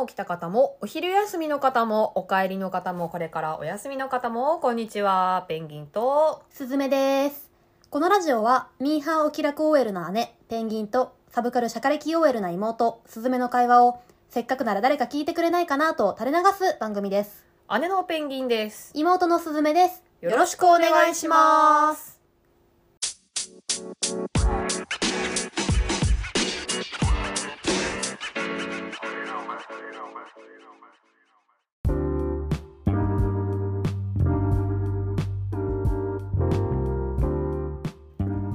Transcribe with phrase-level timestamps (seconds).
[0.00, 5.44] 朝起きた方も、お昼休みの方も、お帰りの方も、これからお休みの方も、こんにちは。
[5.48, 7.50] ペンギンと、すずめです。
[7.90, 17.44] このラジオは、ミーハーお気楽 OL の姉、ペンギンと、サブカルシャカレキ OL な妹、すずめの会話を、せっかくなら誰か聞いてくれないかなと垂れ流す番組です。
[17.80, 18.92] 姉のペンギンです。
[18.94, 20.02] 妹のすずめです。
[20.22, 22.18] よろしくお願いします。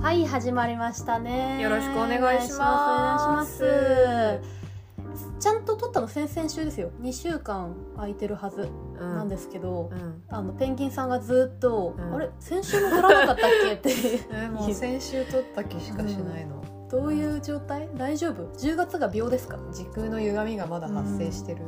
[0.02, 1.60] はい、始まりましたね。
[1.62, 3.84] よろしくお願いしますお願
[4.36, 4.56] いします。
[5.40, 6.92] ちゃんと撮ったの先々週ですよ。
[7.02, 10.24] 2週間空いてるはずうんなんですけど、うん。
[10.30, 12.30] あの、ペンギンさんがずっと、うんあれ？
[12.40, 13.92] 先週も撮らなかったっけって。
[14.32, 16.64] え、もう先週撮った気しかしないの。
[16.96, 17.90] どういう状態？
[17.96, 19.58] 大丈夫 ?10 月が秒ですか？
[19.74, 21.62] 時空の歪みがまだ発生してる。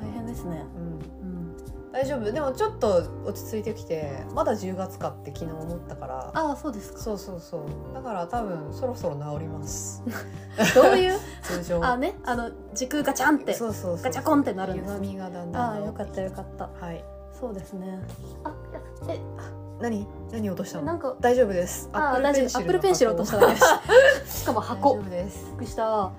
[0.00, 0.64] 大変ですね。
[0.76, 0.82] うん。
[1.28, 1.56] うん。
[1.92, 2.32] 大丈夫？
[2.32, 6.30] でもちょっと落ち着いてきて、まだ10月かって昨日思ったから。
[6.34, 6.98] ああ、そうですか。
[6.98, 7.94] そうそうそう。
[7.94, 10.02] だから多分そろそろ治ります。
[10.74, 11.18] どういう？
[11.42, 11.84] 通常。
[11.84, 13.54] あ、ね、あの、時空ガチャンって。
[13.54, 16.68] そうそうガチャコンってなるんです歪みがだんだんああ、よかったよかった。
[16.84, 17.04] はい
[17.38, 18.00] そうですね。
[18.44, 18.52] あ、
[19.08, 19.20] え、
[19.80, 20.06] 何？
[20.32, 20.84] 何落としたの？
[20.84, 22.58] なんか、大丈夫ですああ、大丈夫。
[22.58, 24.40] アップルペンシル落としたのだけです。
[24.42, 24.94] しかも大箱。
[24.94, 26.12] 丈夫ですびっくりした。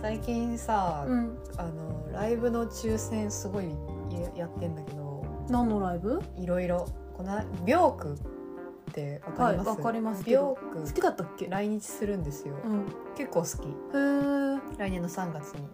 [0.00, 1.38] 最近さ、うん。
[1.56, 3.64] あのライブの抽選すごい
[4.10, 6.22] ややってんだけど何のライブ？
[6.36, 6.86] いろいろ
[7.16, 11.46] このビョークってわかります、はいわかりますけビどョー好きだったっけ？
[11.46, 12.84] ク来日するんですよ、うん。
[13.16, 14.60] 結構好きへー。
[14.78, 15.68] 来年の3月に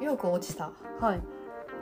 [0.00, 0.70] ビョーク落ちた
[1.00, 1.20] はい。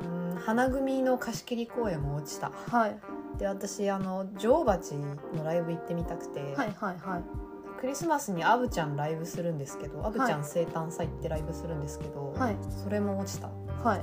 [0.05, 2.99] うん花組の貸し切り公演も落ちたはい。
[3.39, 7.25] で私あの女王蜂のライブ行ってみたくて、はいはいはい。
[7.81, 12.57] クリスマスにアブちゃんライブするんですけどアブちゃはん生誕祭ってライブするんですけど、はい。
[12.83, 13.49] それも落ちた
[13.85, 13.99] はい。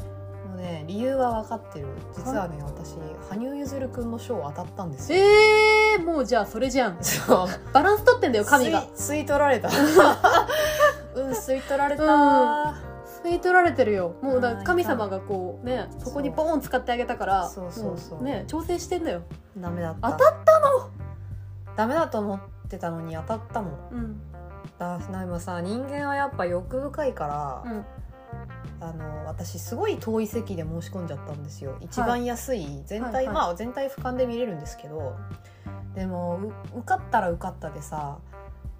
[0.48, 2.96] もうね理由は分かってる実はね、私
[3.30, 7.04] 羽生結弦くんの賞当たったんですよえー、もうじゃあそれじゃん。
[7.04, 8.84] そうバランス取ってんだよ、神が。
[8.96, 12.76] 吸い吸い取られたうん吸い取られた、
[13.24, 14.16] 吸い取られてるよ。
[14.22, 18.18] もうだはい神様がこうね、そこにボーン使ってあげたから、そうそうそう。
[18.20, 19.24] もね、調整してんだよ。
[19.58, 20.12] ダメだった。
[20.12, 20.90] 当たったの？
[21.76, 22.40] ダメだと思っ
[22.70, 24.22] てたのに当たったのうん。
[24.78, 27.86] だでもさ人間はやっぱ欲深いから、うん。
[28.82, 31.78] あの私すごい遠い席で申し込んじゃったんですよ。
[31.80, 33.34] 一番安い全体、はいはい。
[33.34, 35.16] まあ全体俯瞰で見れるんですけど
[35.96, 36.40] でも
[36.74, 38.18] う受かったら受かったでさ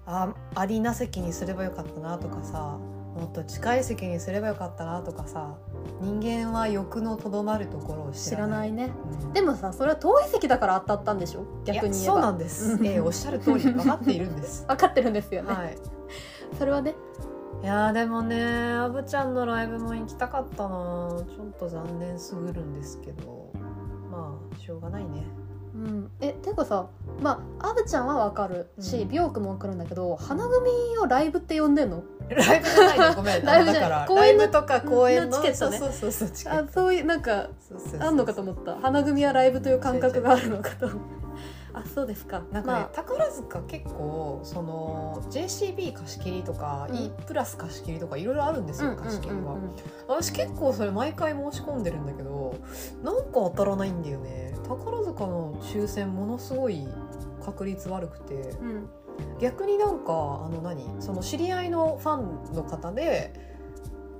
[0.06, 2.76] あアリーナ席にすればよかったなとかさ
[3.14, 5.56] もっと近い席にすればよかったなとかさ
[6.00, 8.90] 人間は欲のとどまるところを知知ららなないいね。
[9.22, 9.32] うん。
[9.32, 11.44] でもさ、それは遠い席だから当たったんでしょ？
[11.64, 12.02] 逆に言えば。
[12.02, 12.86] いやそうなんです、うん。
[12.86, 14.64] ええおっしゃる通り分かっているんです。
[14.68, 15.52] 分かってるんですよね。
[15.54, 15.76] はい。
[16.58, 16.94] それはね。
[17.62, 21.08] いやーでもねアブちゃんのライブも行きたかったな。
[21.26, 23.50] ちょっと残念すぎるんですけど。
[24.10, 25.24] まあしょうがないね
[25.74, 26.10] うん。
[26.20, 26.86] え、ていうかさ、
[27.20, 28.68] まあ、アブちゃんはわかる。
[28.78, 29.08] し、うん。
[29.08, 30.70] ビョークもわかるんだけど、花組
[31.02, 32.04] をライブって呼んでんの？
[32.30, 33.14] ライブじゃないの？
[33.16, 33.42] ごめん。
[33.44, 35.78] ライブだから公演のライブとか公演ののチケットね。
[35.78, 37.48] そうそうそうそうあ、そういう、なんか、
[38.00, 38.76] あんのかと思った。
[38.76, 40.88] 花組はライブという感覚があるのかと。
[41.74, 42.42] あ、そうですか。
[42.50, 46.96] なんかね、ま宝塚結構その JCB 貸し切りとか、うん。
[46.96, 49.54] E プラス貸し切りとかいろいろあるんですあ、よ、貸し切りは、うんうん。
[49.54, 49.70] うんうん
[50.08, 52.54] 私結構それ毎回申し込んでるんだけど
[53.02, 54.54] なんか当たらないんだよね。
[54.68, 56.86] 宝塚の抽選ものすごい
[57.44, 58.34] 確率悪くて。
[58.34, 58.88] うん。
[59.40, 60.12] 逆になんか
[60.44, 60.84] あの何？
[61.00, 63.53] その知り合いのファンの方で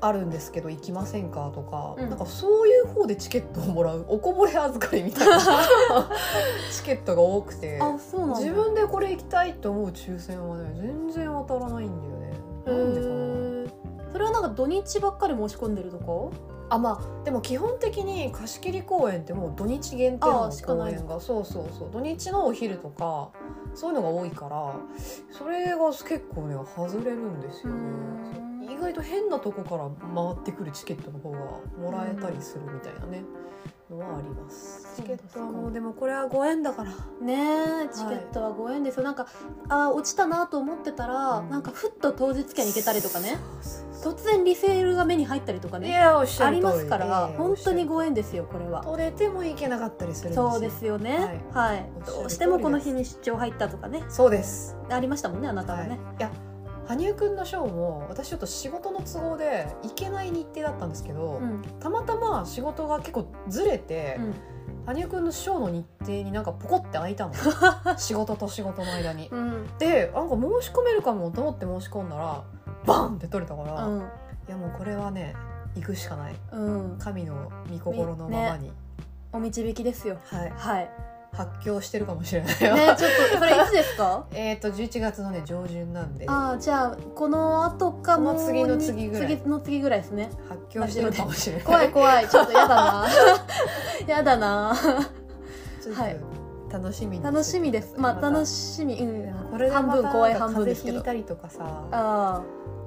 [0.07, 1.51] あるんですけど行きませんか？
[1.55, 2.09] とか、うん。
[2.11, 5.39] なんかそういう方でチケットをもらう おこぼれ預かりみたいな
[6.73, 8.39] チケットが多くてあ、そうなんだ。
[8.41, 12.33] 自分でこれ行きたいと思う抽選はね全然当たらないんだよね。
[12.67, 13.13] なんでかな。
[13.13, 13.71] へー
[14.13, 16.37] それはなんか土日ばっかり申し込んでるとか
[16.71, 20.95] あまあでも基本的に貸し切り公演ってもう土日限定あのーしかない。
[20.95, 21.89] 公演がそうそうそう。
[21.93, 23.31] 土日のお昼とか
[23.75, 24.75] そういうのが多いから
[25.31, 27.79] それが結構ね外れるんですよね。
[28.63, 28.71] うん。
[28.71, 33.23] 意外と変なとこから回ってくるチケットの方がもらえたりするみたいなね
[33.91, 34.95] のはあります。
[34.97, 36.93] チケットはもうでもこれはご縁だから。
[37.21, 37.35] ね
[37.85, 39.27] えチケットはご縁ですよ、なんか
[39.69, 41.51] あー落ちたなと思ってたら、うん。
[41.51, 43.37] なんかふっと当日券行けたりとかね。
[44.03, 48.83] 突然リセールが目に入ったりとかいねありますから、ええ本当にご縁ですよこれは。
[48.85, 50.51] 取れてもいけなかったりするんですよ。
[50.51, 51.43] そうですよね。
[51.53, 52.13] はい、おっしゃる通りです。
[52.19, 54.05] どうしてもこの日に出張入ったとかね。
[54.09, 54.77] そうです。
[54.91, 56.31] ありましたもんねあなたははい、ね、いや
[56.87, 61.63] 羽生くんのショーも私ちょっと仕事の都合で行けない日程だったんですけど、うん。
[61.81, 64.35] たまたま仕事が結構ずれて、うん。
[64.87, 67.33] 羽生くんのショーの日程になんかポコって開いたの。
[67.97, 69.29] 仕事と仕事の間に。
[69.31, 69.79] うん。
[69.79, 72.45] でなんか申し込めるかもと思って申し込んだら
[72.85, 73.99] バンって取れたから、うん。
[74.01, 74.03] い
[74.49, 75.35] やもうこれはね
[75.75, 76.35] 行くしかない。
[76.53, 76.97] うん。
[76.99, 78.71] 神の御心のままに、
[79.33, 80.19] お導きですよ。
[80.27, 80.53] はい。
[80.55, 82.97] はい発狂してるかもしれないよ、ねちょっ
[83.33, 84.25] とそれいつですか？
[84.33, 86.25] えっと11月のね上旬なんで。
[86.29, 89.37] ああじゃあこの後かも次の次ぐらい。
[89.39, 90.31] 次の次ぐらいですね。
[90.49, 91.65] 発狂してるかもしれない。
[91.67, 93.07] 怖い怖いちょっとやだな。
[94.07, 94.75] やだな。
[95.95, 96.17] はい。
[96.71, 97.95] と楽しみ楽しみです。
[97.97, 98.31] まあた。
[98.31, 98.95] 楽しみ。
[99.01, 99.71] うん。
[99.71, 101.01] 半分怖い半分ですけど。
[101.01, 101.59] 風邪ひいたりとかさ。
[101.93, 102.43] あ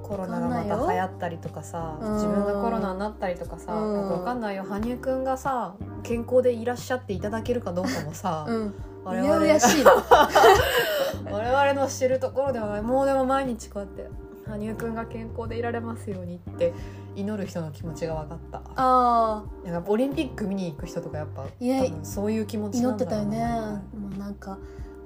[0.08, 2.14] コロナがまた流行ったりとかさうん。
[2.14, 4.02] 自分がコロナになったりとかさうん。
[4.02, 4.64] よくわかんないよ。
[4.68, 8.74] 羽生くんがさ健康でいらっしゃっていただけるかどうかもさ、あうん。
[9.04, 9.36] 我々
[11.32, 14.10] 我々の知るところではないもうでも毎日こうやって
[14.50, 16.74] 羽生くんが健康でいられますようにって
[17.16, 18.62] 祈る人の気持ちが分かった。
[18.76, 23.60] あやっぱオリンピック見に行く人とかやっぱいやそういう気持あちなんだろう祈ってたよね。
[23.60, 24.58] なもうなんか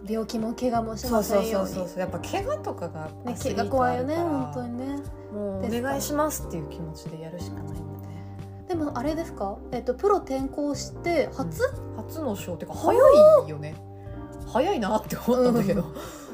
[0.08, 1.70] 病気も怪我もしそうませそうんように。
[1.70, 4.86] そうそうやっぱ怪我とかがね怪我怖いよね本当にね。
[5.34, 7.64] もうお願いしますっていう気持ちでやるしかない。
[7.64, 7.82] んだね
[8.68, 9.58] でもあれですか？
[9.72, 11.62] えっとプロ転向して初、
[11.98, 12.94] 初のショーっていうか早
[13.46, 13.76] いよね。
[14.48, 15.86] 早いなって思ったんだけど、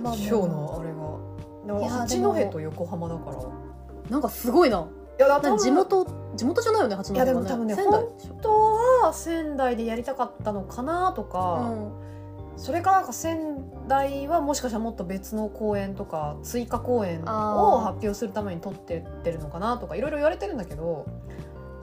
[0.02, 3.38] まあショーのあれが八戸と横浜だから。
[3.42, 4.88] いなんかすごいな。
[5.20, 6.06] やだ何地元
[6.36, 8.50] 地元じゃないよね八戸いやではねも多分ね仙台本当
[9.04, 11.74] は仙台でやりたかったのかなとか、
[12.58, 21.06] それかなんか仙台はもしかしたらもっと別の公演とか追加公演を発表するために撮ってってるのかなとかいろいろ言われてるんだけど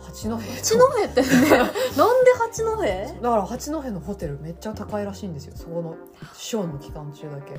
[0.01, 1.29] 八戸八戸ってね
[1.97, 3.23] なんで八戸？
[3.23, 5.55] だから八戸のホテルめっちゃ高いらしいんですよ。
[5.57, 5.95] そこの
[6.35, 7.59] ショーの期間中だけ。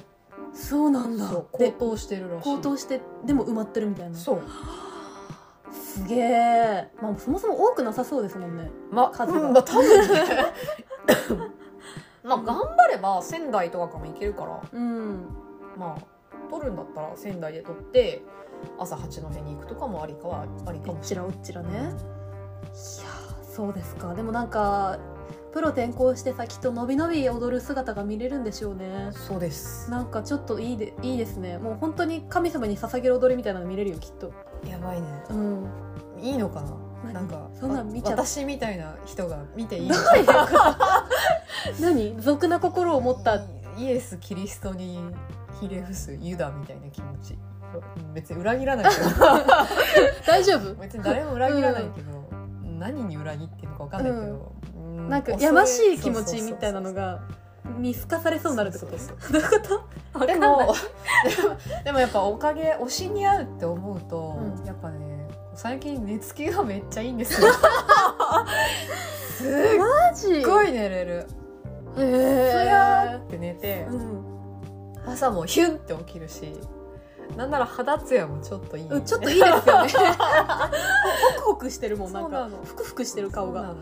[0.54, 1.28] そうなんだ。
[1.28, 2.56] 高で騰してるらしい。
[2.56, 4.16] 高騰してでも埋まってるみたいな。
[4.16, 4.42] そう。
[5.72, 8.70] すげえ、まあ、そもそも多くなさそうですもんね。
[8.92, 9.40] ま数が。
[9.40, 10.54] うんまあ多分ね
[12.26, 14.62] まあ頑張れば仙台とかからも行けるから。
[14.72, 15.28] うん。
[15.78, 18.22] まあ撮るんだったら仙台で撮って
[18.78, 21.32] 朝八戸に行くとかもありかはありかもしれない。
[21.32, 21.70] ちらうっちらね。
[21.70, 21.96] いやー。
[23.44, 24.14] そうですか。
[24.14, 25.00] でもなんか
[25.54, 29.12] プロ転向してさきっとのびのび踊る姿が見れるんでしょうね。
[29.12, 29.90] そうです。
[29.90, 31.58] なんかちょっといいでいいですね。
[31.58, 34.34] もう本当に神様に捧げる踊りみたいなの見れるよきっと。
[34.68, 35.08] やばいね。
[35.30, 35.70] うん。
[36.22, 36.72] いいのかな。
[36.72, 39.96] 何なんかそんなん見ちゃわ私みたいな人が見ていいの？
[39.96, 42.16] どういうこと何？
[42.22, 43.42] 俗な心を持った。
[43.78, 45.02] イエス・キリストに
[45.60, 47.38] ひれ伏すユダみたいな気持ち。
[48.14, 49.10] 別に裏切らないけど。
[50.26, 50.76] 大丈夫？
[50.76, 52.24] 別に誰も裏切らないけど、
[52.80, 57.20] 何に裏切ってるのか分かんないけど、うなんかやましい気持ちみたいなのが
[57.78, 58.98] 見透かされそうになるってこと？
[58.98, 59.60] そうそうどういうこ
[60.14, 60.26] と？
[60.26, 60.76] でも
[61.84, 64.66] でもやっぱおかげ推しに合うって思うと、うん。
[64.66, 65.15] やっぱね
[65.56, 67.48] 最近寝つきがめっちゃいいんですよ。
[70.14, 71.28] すっごい寝れる。
[71.98, 74.26] へつやーえって寝てうん。
[75.08, 76.60] 朝もヒュンって起きるし
[77.38, 79.92] なんなら肌ツヤもちょっといい、うんちょっといいですよね。
[81.40, 82.50] ホクホクしてるもんなんか。
[82.66, 83.76] ふくふくしてる顔が。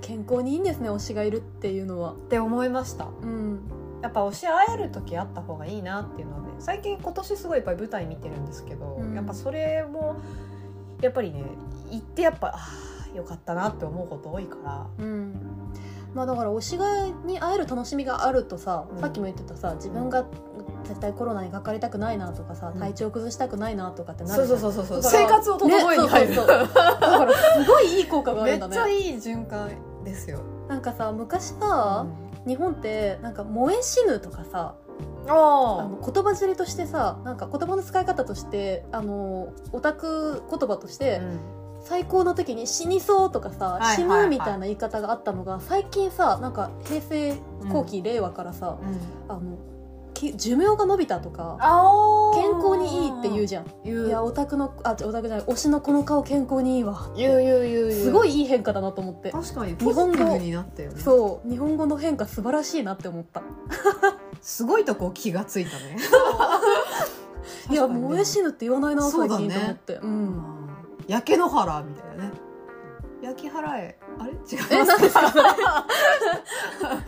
[0.00, 2.14] 健康にいいんですね推しがいるっていうのは。
[2.28, 3.06] て思いました。
[3.22, 3.60] うん。
[4.02, 9.14] やっぱ推し会える時あった方がいいなっていうので最近今年すごいいっぱい舞台見てるんですけど、うん。
[9.14, 10.16] やっぱそれも
[11.00, 11.44] やっぱりね
[11.90, 12.58] 行ってやっぱあ
[13.12, 14.86] あよかったなって思うこと多いから。
[14.98, 15.34] うん。
[16.14, 19.00] まあだから推しがいに会える楽しみがあるとさ、うん。
[19.00, 20.24] さっきも言ってたさ自分が
[20.84, 22.80] 絶対コロナにかかりたくないなとかさ、うん。
[22.80, 25.02] 体調崩したくないなとかってなそうるそうそうそう。
[25.02, 28.76] だから生活を整えに入る、ねそうそうそうだからすごいいい効果があめるんだね。
[28.76, 29.70] っちゃいい循環
[30.04, 32.06] ですよ、なんかさ昔さ、
[32.46, 34.74] 日本ってなんか燃え死ぬとかさ
[35.28, 41.20] ああの言葉尻としてさなんか言葉の使い方としてあのオタク言葉として、
[41.80, 47.34] 最高の時に死にそうとかさ、死ぬみたいな言い方があったのが最近さなんか平成
[47.68, 48.78] 後期、令和からさ
[49.28, 49.77] あのき
[50.36, 53.66] 寿命が伸びたとかあ健康にいいって言うじゃん。
[53.84, 55.46] いやオタクのあオタクじゃない。
[55.46, 57.10] 推しのこの顔健康にいいわ。
[57.16, 59.30] 言う言う言うすごいいい変化だなと思って。
[59.30, 61.00] 確かに日本語ポジティブになったよね。
[61.00, 61.48] そう。
[61.50, 63.42] 日本語の変化素晴らしいなって思った。
[64.40, 65.96] すごいとこ気がついたね。
[67.70, 67.94] いやね。
[67.98, 69.94] 燃え死ぬって言わないな最近と思って。
[69.96, 70.44] ううんん
[71.06, 72.32] 焼け野原みたいなね
[73.22, 73.98] 焼き払え。
[74.18, 74.32] あれ？
[74.32, 74.38] 違う
[74.70, 75.32] え何ですか？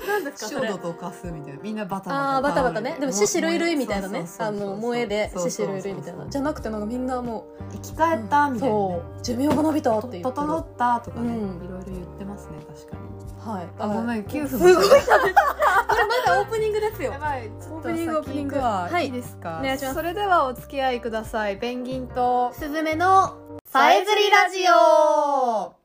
[0.07, 0.49] 何ですか？
[0.51, 0.69] それ。
[0.75, 1.61] とかすみたいな。
[1.63, 2.97] みんなバタバタあーバタバタね。
[2.99, 4.27] でも獅子類類みたいなね。
[4.39, 6.27] あの萌えで獅子類類みたいな。
[6.27, 8.77] じゃなくてなんかみんなも生き返ったうみたいな。
[9.23, 10.47] 寿命が伸びたって言ってる。
[10.47, 11.65] 整ったとかね、うん。
[11.65, 13.03] いろいろ言ってますね確かに。
[13.41, 13.69] はい。
[13.79, 17.13] あごめん9分すごいこれまだオープニングですよ。
[17.13, 17.49] やばい。
[17.49, 18.91] オープニングオープニングは。
[19.01, 19.07] い。
[19.07, 19.59] いいですか？
[19.61, 19.95] お願いします。
[19.95, 21.57] それではお付き合いください。
[21.59, 22.53] ペンギンと。
[22.53, 25.80] すずめのさえずりラジオ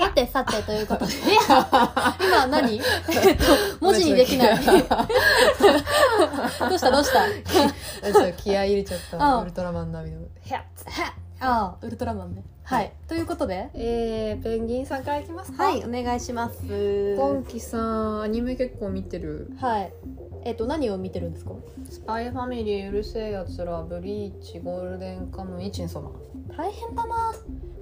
[0.00, 1.12] へてさてということで、
[2.20, 2.80] 今何？
[3.10, 3.44] えっと、
[3.80, 4.58] 文字にできない。
[4.58, 4.72] ど
[6.74, 6.90] うした？
[6.90, 7.26] どうした？
[8.12, 10.22] ちょっと気合い入れちゃっあたウルトラマン並みの。
[10.42, 10.60] ヒャッ
[11.40, 12.42] ああ、ウルトラマンね。
[12.68, 12.82] はい。
[12.82, 12.92] はい。
[13.06, 15.64] ということで、えー、ペンギンさんからいきますか。
[15.66, 17.14] はい、お願いします。
[17.16, 19.52] ポンキさんアニメ結構見てる。
[19.60, 19.92] はい。
[20.44, 21.52] えっと、何を見てるんですか？
[21.88, 26.10] スパイファミリーうるせえやつらブリーチゴールデンカムイチンソマ。
[26.56, 27.34] 大変だな。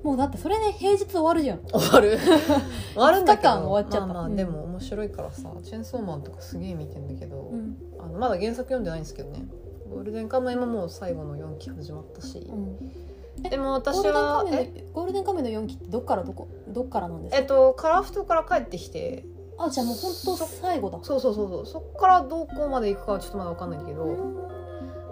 [0.02, 1.60] もうだってそれで平日終わるじゃん。
[1.66, 2.18] 終わる。
[2.92, 3.48] 終わるんだけど。
[3.48, 4.06] 5日間終わっちゃった。
[4.06, 4.36] まあまあ、うん。
[4.36, 7.78] でも面白いからさチェンソーマンとかすげえ見てんだけど、うん。
[7.98, 9.46] あのまだ原作読んでないんですけどね。
[9.90, 13.13] ゴールデンカムイももう最後の4期始まったし、え
[13.50, 14.44] でもゴー私ルデンカは
[14.92, 16.48] ゴールデンカメの4期ってどっからどこ？
[16.68, 17.38] どっからなんですか？
[17.38, 19.24] えっとカラフトから帰ってきて。
[19.56, 20.98] あじゃあもう本当最後だ。
[21.02, 21.66] そうそうそうそう。
[21.66, 24.36] そっからどこまで行くかはちょっとまだ分かんないけど、うん。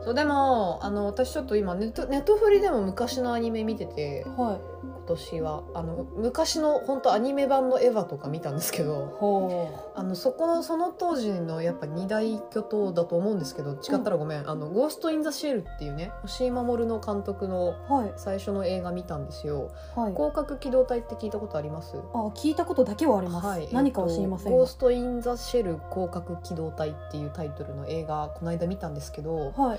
[0.05, 4.25] そうでもあの私ちょっと今ネットネットフリでも昔のアニメ見てて。
[4.37, 4.72] はい
[5.03, 5.63] 今年は。
[5.75, 17.75] あの昔の本当アニメ版の「エヴァ」とか見たんですけどほあのそこのその当時のやっぱ二大巨頭だと思うんですけど違ったらごめん「あのゴースト・イン・ザ・シェル」っていうね押井守の監督の
[18.17, 19.71] 最初の映画見たんですよ。
[19.97, 20.13] はい。
[20.13, 21.97] 広角機動隊って聞いたことあります？
[22.13, 23.69] あ聞いたことだけはあります、はい。
[23.73, 24.57] 何かは知りませんが。
[24.59, 29.79] ゴースト・イン・ザ・シェル広角機動隊っていうタイトルの映画この間見たんですけどはい。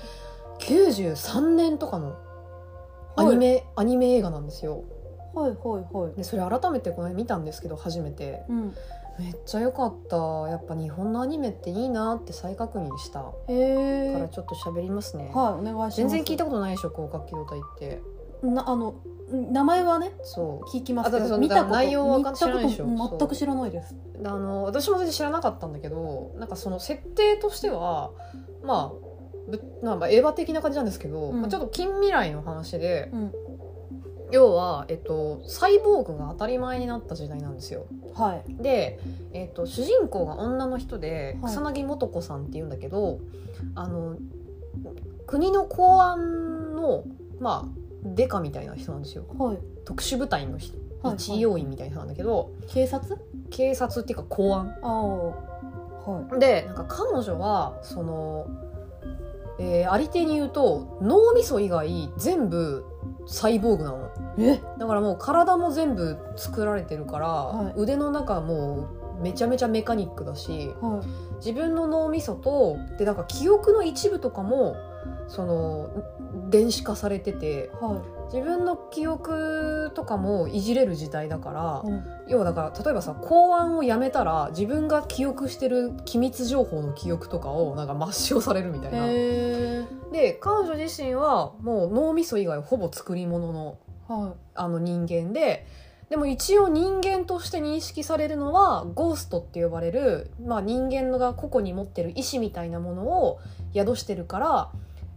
[0.58, 2.14] 93年とかの
[3.16, 4.82] アニメ、アニメ映画なんですよ
[5.34, 6.14] はいはいはい。
[6.14, 8.44] でそれ改めてこの間見たんですけど初めて。
[8.48, 8.74] うん。
[9.18, 10.16] めっちゃ良かった。
[10.48, 13.20] やっぱ日本のアニメっていいなって再確認した。
[13.20, 15.96] からちょっと喋りますね、はいお願いします。
[15.98, 18.02] 全然聞いたことないでしょ広角機動隊って。
[18.42, 18.96] なあの
[19.30, 20.76] 名前はねそう。
[20.76, 22.86] 聞きますけど見たこと内容は見たこと知らないでしょ。
[23.18, 23.94] 全く知らないです。
[24.24, 28.10] あの私も全然知らなかったんだけどなんかその設定としては
[28.64, 31.40] まあぶまあまあエヴァ的な感じなんですけど、うん。
[31.40, 33.32] まあちょっと近未来の話でうん
[34.30, 37.86] 要は、えっと、サイボーグが当たり前になった時代なんですよ。
[38.14, 38.62] はい。
[38.62, 38.98] で、
[39.32, 41.52] えっと、主人公が女の人ではい。
[41.52, 43.20] 草薙素子さんっていうんだけど、
[43.74, 44.16] あの
[45.26, 47.04] 国の公安の
[47.38, 47.68] まあ
[48.04, 49.24] デカみたいな人なんですよ。
[49.38, 49.58] はい。
[49.84, 50.76] 特殊部隊の人。
[51.02, 53.18] はい一要員みたいな人なんだけど、警察？
[53.50, 54.74] 警察っていうか公安。
[54.82, 56.40] ああはい。
[56.40, 58.46] でなんか彼女はその、
[59.58, 62.86] えー、ありていに言うと脳みそ以外全部
[63.26, 64.10] サイボーグなの。
[64.38, 64.60] え？
[64.78, 67.74] だからもう体も全部作られてるから、はい。
[67.76, 71.36] 腕の中もうめちゃめちゃメカニックだしはい。
[71.36, 74.76] 自分の脳みそとでなんか記憶の一部とかも
[75.28, 75.88] その
[76.50, 78.02] 電子化されてては
[78.32, 82.04] 自分の記憶とかもいじれる時代だから、い、うん。
[82.28, 89.06] 要はだから例えばさ公安をやめたら自分が記憶してる機密情報の記憶とかをなんか抹消されるみたいな。
[90.12, 93.78] で彼女自身はもう脳みそ以外ほぼ作り物の
[94.08, 95.66] はあの人間で
[96.08, 103.40] でも一応人間として認識されるのはゴーストって呼ばれる、まあ、人間が個々に持ってる意志みたいなものを
[103.74, 104.70] 宿してるから、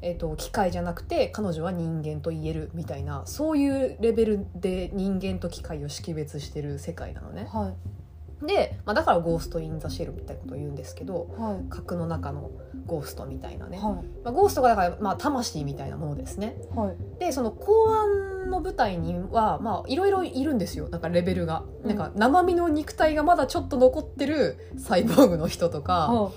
[0.07, 7.43] えっと機械じゃなくて彼女は人間と言えるみたいなそういうレベルで人間と機械を識別してる世界なのね。
[7.43, 8.45] いはい。
[8.45, 11.69] で、まあ、だからゴースト・イン・ザ・シェルみたいなことを言うんですけどはい。
[11.69, 12.51] 核の中の
[12.85, 16.55] ゴーストみたいなね、はまあ、ゴーストがだから、まあ、魂みたいなものですね。
[16.73, 16.95] いはい。
[17.19, 20.87] でその公安の部隊にはまあいろいろいるんですよ。
[20.89, 21.87] なんかレベルが、うん。
[21.89, 26.31] なんか生身の肉体がまだちょっと残ってるサイボーグの人とか、は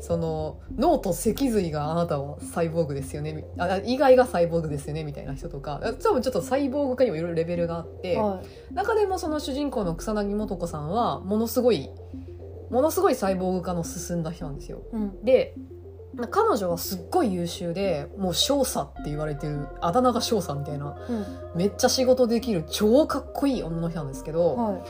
[0.00, 3.32] その脳と脊髄があなたはサイボーグですよね。
[3.32, 5.80] みあ以外がサイボーグですよねみたいな人とか。
[6.02, 8.74] 多分ちょっとサイボーグ化にもいろいろレベルがあって、はい。
[8.74, 11.90] 中でもその主人公の草薙素子さんはものすごい
[12.70, 14.82] ものすごいサイボーグ化の進んだ人なんですよ。
[14.92, 15.24] うん。
[15.24, 15.54] で
[16.30, 20.96] 彼女はすっごい優秀でもう少佐って言われてるあだ名が少佐みたいな。
[21.08, 21.26] うん。
[21.56, 24.82] めっちゃ仕事できる超かっこいい女の人なんですけど、はい。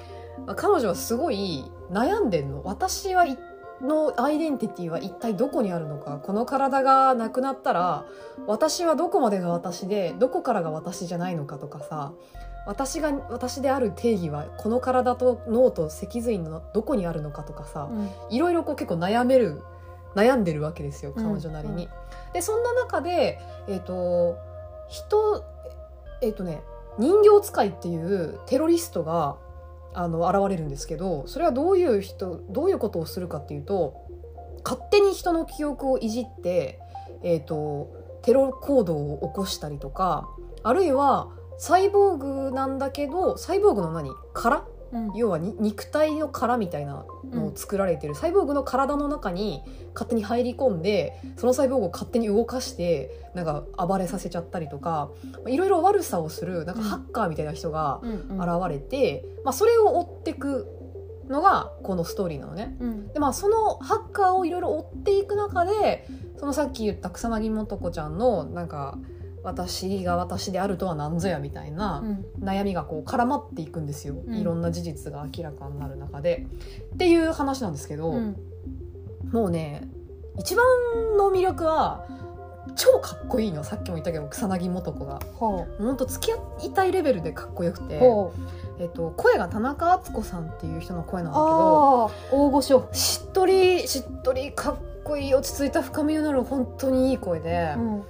[0.56, 2.62] 彼女はすごい悩んでんの。
[2.64, 3.36] 私はい
[3.80, 8.04] のアイデンティティは一体どこにあるのかこの体がなくなったら
[8.46, 12.12] 私はどこまでが私でどこからが私じゃないのかとかさ
[12.68, 18.10] 私が私である定義はこの体と脳と脊髄のどこにあるのかとかさ、うん。
[18.28, 19.62] いろいろこう結構悩める
[20.14, 21.24] 悩んでるわけですようん。
[21.24, 21.88] 彼女なりに。
[22.34, 24.36] でそんな中で、えー、と
[24.86, 25.42] 人
[26.20, 26.60] えっ、とね
[26.98, 29.36] 人形使いっていうテロリストが
[29.94, 33.94] あの現れるんですけどそれはどういう人どういうことをするかっていうと
[34.64, 36.78] 勝手に人の記憶をいじって、
[37.22, 37.90] えー、と
[38.22, 40.28] テロ行動を起こしたりとか
[40.62, 41.28] あるいは
[41.58, 44.10] サイボーグなんだけどサイボーグの何？
[44.32, 44.64] 殻
[45.14, 49.62] 要はに肉体の殻みたいなのを作られてる、サイボーグの体の中に
[49.94, 55.10] 勝手に入り込んでそのサイボーグを勝手に動かしてなんか暴れさせちゃったりとか
[55.46, 60.66] いろいろ悪さをするなんかうんハッカーみたいな人が現れて、まあ、それを追っていく
[61.28, 62.76] のがこのストーリーなのね。
[62.80, 63.08] うん。
[63.12, 68.98] でまあそのハッカーをいろいろ追っていく中でそのさっき言った草薙素子ちゃんのなんか
[69.42, 72.24] 私が私であるとは何ぞやみたいなうん。
[72.44, 74.34] 悩みがこう絡まっていくんですよ、うん。
[74.34, 76.46] いろんな事実が明らかになる中で。
[76.94, 78.36] っていう話なんですけど、うん。
[79.32, 79.88] もうね
[80.38, 80.64] 一番
[81.16, 82.06] の魅力は
[82.76, 83.64] 超かっこいいの。
[83.64, 85.20] さっきも言ったけど草薙素子が。
[85.34, 87.88] ほほんと付き合いたいレベルでかっこよくう。
[87.88, 88.00] て、
[88.80, 92.88] えっと、声が田中敦子さんっていう人の声なんだけど大御所。
[92.92, 98.02] しっとりしっとりかっこいい落ち着いた深みのある本当にいい声で、うん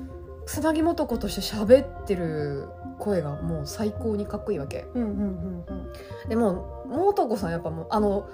[0.48, 4.86] 草薙素子として喋ってる声がもう最高にかっこいいわけ。
[4.94, 5.92] うんうんうん
[6.26, 8.28] でも素子さんやっぱもうあの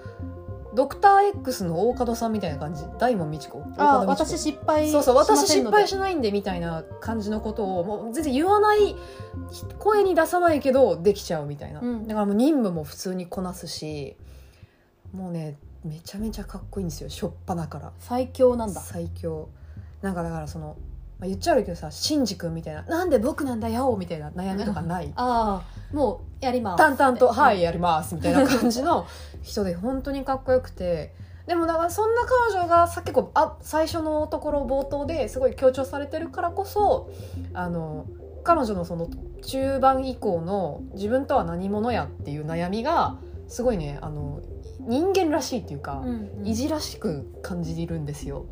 [0.74, 2.84] ドクター X の大門さんみたいな感じ。
[2.98, 3.64] 大門みち子。
[3.76, 8.94] ああ私失敗そうそう私失敗ししないんでみたいな感じのことをもう全然言わない
[9.80, 12.06] 声に出さないけどできちゃうみたいな、うん。
[12.06, 14.16] だからもう任務も普通にこなすし
[15.12, 17.10] もうねめちゃめちゃかっこいいんですよ。
[17.10, 17.92] しょっぱなから。
[17.98, 18.80] 最強なんだ。
[18.80, 19.48] 最強。
[20.00, 20.76] なんかだからその、
[21.18, 25.12] まあ、言っちゃうけどさシンジ君みたいな「なんで僕なんだよ」みたいな悩みとかない？
[25.16, 26.78] ああもうやります。
[26.78, 29.06] 淡々と「うんはいやります」みたいな感じの
[29.42, 31.14] 人で本当にかっこよくて。
[31.46, 37.10] でもだからそんな彼女がさっきこうあ最初のところ冒頭ですごい強調されてるからこそ
[37.52, 38.06] あの
[38.44, 39.08] 彼女のその
[39.42, 43.16] 中盤以降の自分とは何者やっていう悩みが
[43.48, 44.40] すごいねあの
[44.80, 46.46] 人間らしいっていうか、うんうん。
[46.46, 48.46] いじらしく感じるんですよ。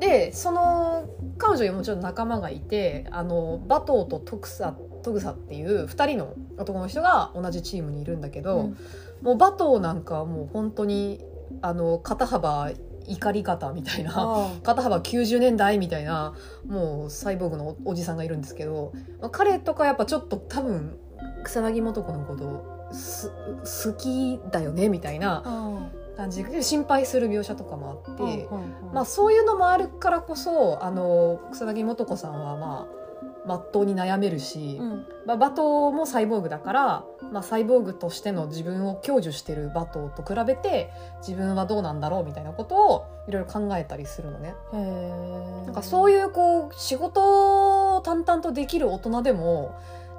[0.00, 8.76] でその彼女にもちろん仲間がいてあのバトーとトクサトグサっていう2人の男の人が同じチームにいるんだけど、うん。
[9.22, 11.24] もうバトーなんかはもう本当に
[11.62, 12.70] あの肩幅
[13.06, 16.34] 怒り方みたいなあ肩幅90年代みたいな
[16.66, 20.98] もうサイボーグのおおじさんがいるんですけど、まあ彼とかやっぱちょっと多分
[21.44, 26.44] 草薙素子のことす好きだよねみたいなあ感じ。
[26.44, 28.48] で心配する描写とかもあって。
[28.50, 32.98] ままあ、そういうのもあるからこそあの草薙素子さんはまあ
[33.46, 35.06] まっとうに悩めるし、うん。
[35.26, 40.90] まあ、バトーもサイボーグだから、まあ、サイボーグとしての自分を享受してるバトーと比べて
[41.26, 44.54] 自分はどうなんだろうみたいなことをいろいろ考えたりするのね。
[44.72, 49.74] へえなんかそういうこう仕事を淡々とできる大人でも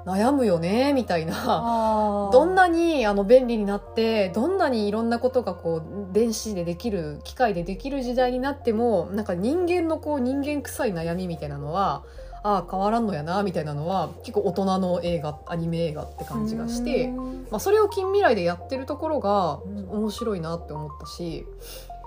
[0.06, 2.30] 悩むよねみたいな。
[2.32, 5.82] どんなにあの便利になってどんなにいろんなことがこう
[6.12, 12.02] 電子でできる機械でできる時代になってもなんか人間のこう人間臭い悩みみたいなのは
[12.42, 17.46] ああ変わらんのやなみたいなのは結構大人の映画アニメ映画って感じがして、うん。
[17.50, 19.90] まあ、それを近未来でやってるところがうん。
[19.90, 21.46] 面白いなって思ったし。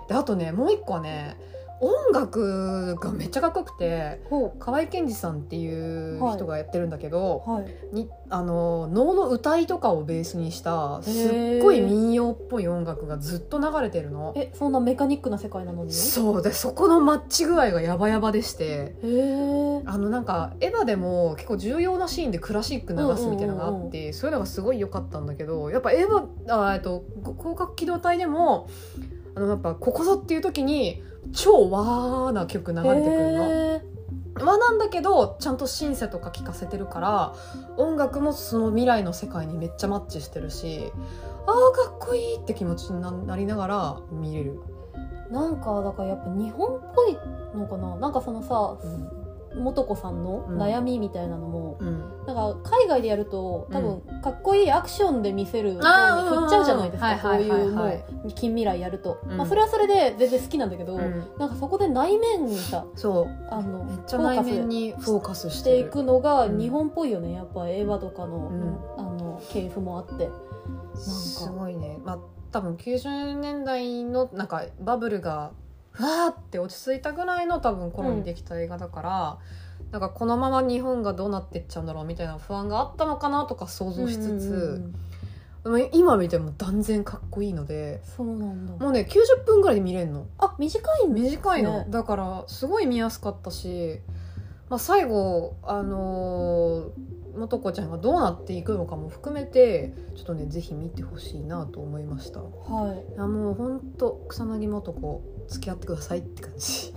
[0.08, 1.38] であとねもう一個はね
[1.84, 7.66] 音楽がめっちゃかっこよくてほ河合健二さんっていう人がやってるんだけど、うはい。
[7.92, 14.34] にあの能の歌いとかをベースにしたすっごい民謡っぽい音楽がずっと流れてるの。
[14.36, 15.92] えそんなメカニックな世界なのに？
[15.92, 18.96] へそうでそこのマッチ具合がヤバヤバでして。
[19.04, 27.04] えあのなんかエヴァでも結構重要なシーンでクラシック流すみたいなのがあって、そういうのがすごい良かったんだけどやっぱエヴァあえっと
[27.38, 28.70] 広角機動隊でも
[29.36, 34.46] あのやっぱここぞっていう時に超和な曲流れてくるの。
[34.46, 37.36] 和なんだけどちゃんとシンセとか聴かせてるから
[37.78, 40.92] 音楽もその未来の世界にめっちゃマッチしてるし
[41.46, 44.60] あーかっこいいって気持ちにななりながら見れる、
[45.30, 47.18] なんかだからやっぱ日本っぽい
[47.56, 47.96] のかな。
[47.98, 49.23] なんかそのさうん
[49.56, 59.38] 素子さんの悩みみたいなのも、うん、なんか海外でやると多分かっこいいアクションで見せる方に振っちゃうじゃないですうんかこういうもう近未来やると、うん。
[59.38, 61.24] まあ、それはそれで全然好きなんだけど、うん。
[61.38, 63.48] なんかそこで内面にさそう。
[63.50, 68.80] あのめっちゃ内面にフォーカスししてているくのがうん日本っぽいよねやっぱ映画とかの,、ん。
[68.98, 70.30] あの系譜もあって。
[70.96, 72.00] すごいね。
[72.04, 72.20] まあ
[72.52, 75.63] 多分90年代のなんかバブルがふ
[76.00, 79.38] わーって落ち着いたぐらいの多分頃にできた映画だから、
[79.92, 84.96] なんかこのまま日本がどうなってっちゃうんだろうみたいな不安があったのかなとか想像しつつ、うんうん
[85.94, 88.74] 今見ても断然かっこいいのでそうなんだ。
[88.84, 90.28] もうね90分ぐらいで見れるの。
[90.38, 91.22] あ短いんだ。
[91.22, 91.88] 短いの、ね。
[91.90, 94.02] だからすごい見やすかったし、
[94.70, 102.42] まあ、最後あのー、素子ちゃんがどうなっていくのかも含めてちょっとねぜひ見てほしいなと思いました。
[102.42, 103.18] いはい。
[103.18, 106.94] やもうほんと草薙素子付き合ってくださいって感じ。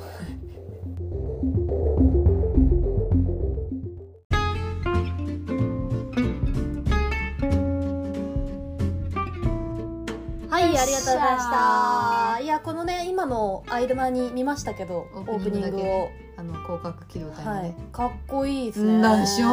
[10.48, 11.95] はい、ありがとうございました。
[13.16, 16.10] 今の間に見ましたけどオープニングを。
[16.38, 17.62] あの広角機動隊のはい。
[17.62, 19.20] ね、かっこいいですね。
[19.20, 19.48] でしょ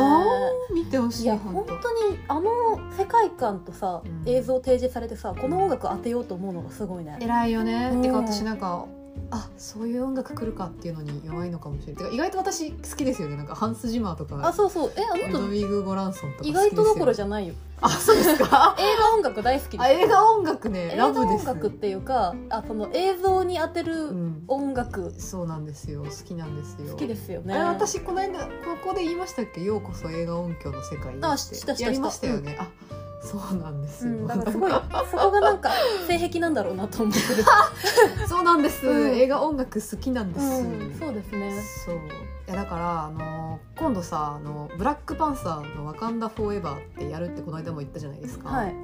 [0.69, 0.75] う？
[0.75, 1.71] 見てほしいいや本当。
[1.75, 2.51] 本当にあの
[2.91, 4.23] 世界観とさ、うん。
[4.29, 7.17] 映像提示されてさこの音楽当てようと思うのがすごいね。
[7.21, 8.01] 偉いよね、うん。
[8.01, 8.85] てか私なんか
[9.31, 12.13] あそういう音楽来るかっていうのに弱いのかもしれない。
[12.13, 13.35] 意外と私好きですよね。
[13.35, 14.39] なんかハンス・ジマーとか。
[14.47, 14.91] あそうそう。
[14.95, 17.53] えあのウィグ・ゴランソンとか好き人意外とどころじゃないよ。
[17.81, 18.75] あそうですか？
[18.79, 19.81] 映画音楽大好きです。
[19.81, 20.95] あ映画音楽ね。
[20.95, 25.13] ラブです音楽っていうかあその映像に当てうるん、音楽。
[25.19, 26.03] そうなんですよ。
[26.03, 26.91] 好きなんですよ。
[26.91, 27.57] 好きですよね。
[27.57, 28.47] 私この間こ
[28.83, 29.61] こで言いましたっけ？
[29.63, 31.85] ようこそ映画音響の世界あしたしたした。
[31.85, 32.67] やりましたよね、あ
[33.23, 35.71] そうなんですよ、うん、だからすごいそこがなんか
[36.07, 37.43] 性癖なんだろうなと思ってる、
[38.27, 39.11] そうなんです、うん。
[39.11, 41.61] 映画音楽好きなんです、うん、そうですね。
[41.85, 41.95] そう。
[41.95, 41.99] い
[42.47, 48.75] やだからあの今度さあのブラックパンサーの「ワカンダ・フォーエバー」ってやるってこの間も言ったじゃないですか、はい。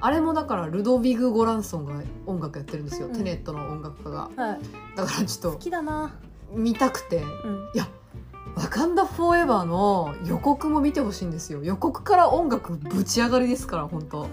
[0.00, 3.12] あれもだからルドビグ・ゴランソンが音楽やってるんですよ、うん。
[3.12, 4.30] テネットの音楽家が。
[4.36, 4.60] はい。
[4.96, 6.14] だからちょっと好きだな。
[6.52, 7.18] 見たくて。
[7.18, 7.70] うん。
[7.74, 7.86] いや
[8.56, 11.62] ワカンダ・フォーエバーの予告も見てほしいんですよ。
[11.62, 14.20] 予告から音楽ぶち上がりですから本当。
[14.20, 14.26] は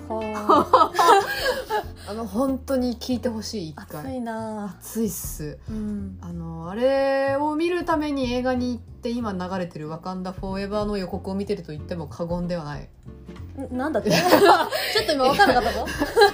[2.07, 2.13] あ。
[2.13, 4.17] の本当に聞いてほしい一回。
[4.17, 4.77] いな。
[4.79, 5.57] 熱いっす。
[5.69, 6.17] うん。
[6.21, 12.89] あのあれを見るために映画に行って今流れてる「ワカンダ・フォーエバー」の予告を見てると言っても過言ではない。
[13.73, 14.09] んなんだって？
[14.15, 14.17] ちょ
[15.03, 15.86] っと今分からなかったぞ。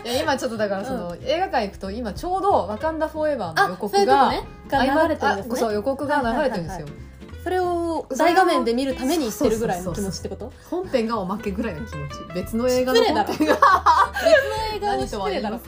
[0.22, 4.44] 今ちょっとだからその、映画館行くと今ちょうど「ワカンダ・フォーエバー」の予告がね。
[4.70, 7.09] が流れてるんですあそうね予告が流れてるんですよ、はい
[7.44, 10.52] それを大画面で見るために行ってるぐらいの気持ちってこと？
[10.70, 12.12] 本編がおまけぐらいの気持ち。
[12.34, 13.60] 別の映画の本編が
[14.76, 15.60] 映画の何とは言い失礼だろ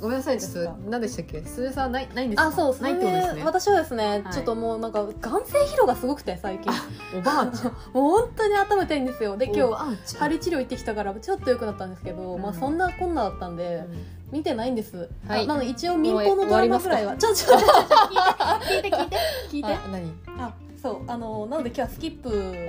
[0.00, 1.42] ごめんなさいちょっと何でしたっけ？
[1.44, 2.48] すずさんないないんですか？
[2.48, 3.44] あそうそないってことですね。
[3.44, 4.24] 私はですね、はい。
[4.32, 5.12] ちょっともうなんか眼
[5.44, 6.72] 性疲労がすごくて最近。
[7.18, 9.36] おばあちゃんもう本当に頭痛いんですよ。
[9.36, 12.42] で今日針治療行ってきたからちょっと良くなったんですけど、うん。
[12.42, 13.84] まあそんなこんなだったんで、
[14.30, 15.44] 見てないんです、はい。
[15.44, 17.16] あなので一応民放のドラマぐらいは。
[17.16, 17.66] ちょちょちょちょ。
[17.66, 19.16] 聞いて聞いて聞いて。
[19.50, 20.12] 聞いてあ何？
[20.38, 22.66] あそうあのなので今日はスキップ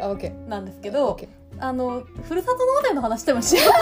[0.50, 1.17] なんですけど
[1.60, 3.74] あのふるさと納税の話してもし そろ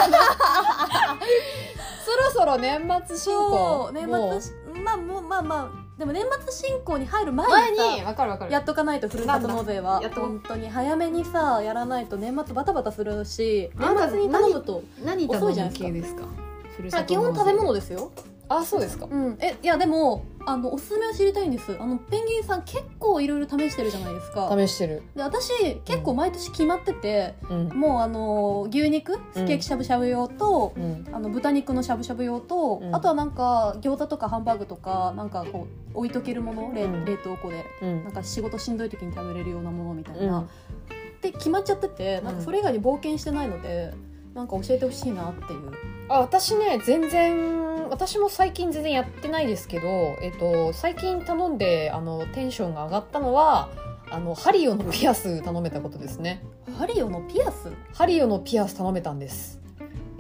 [2.31, 3.89] そろ年末進行。
[3.91, 4.51] 年末し
[4.83, 8.51] まあもうまあまあでも年末進行に入る前に前さに分かる分かる。
[8.51, 10.01] やっとかないとふるさと納税は。
[10.15, 16.23] 本当に早めにさやらないと年末バタバタするし年末に頼むと何遅いじゃないですか
[16.79, 18.11] ふるあさと基本食べ物ですよ。
[18.47, 19.07] あそうですか。
[19.09, 19.37] うん。
[19.39, 21.77] えいやでもあのおすすめを知りたいんです。
[21.79, 24.49] あのペンギンさん結構いろいろ試してるじゃないですか。
[24.57, 25.03] 試してる。
[25.15, 27.67] で私結構毎年決まってて、うん。
[27.67, 31.05] もうあの牛肉すき焼きしゃぶしゃぶ用と、うん。
[31.11, 32.95] あの豚肉のしゃぶしゃぶ用と、うん。
[32.95, 37.05] あとはなんか餃子とかハンバーグとかなんかこう置いとけるもの冷,、うん。
[37.05, 37.65] 冷凍庫で。
[37.83, 38.03] うん。
[38.03, 40.49] なんか仕事しんどい時に食べれるようなものみたいな、うん。
[41.21, 43.93] で決まっちゃっててなんかそれ以外に冒険してないので
[44.33, 45.71] なんか教えてほしいなっていう。
[46.09, 49.87] あ私ね全然私も最近全然やってないですけど、
[50.21, 53.69] えっと、最近頼んであのテンションが上がったのは
[54.11, 56.43] あのハリオのピアス頼めたことですね。
[56.77, 57.71] ハリオのピアス？
[57.93, 59.59] ハリオのピアス頼めたんです